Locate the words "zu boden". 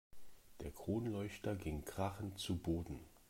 2.39-3.01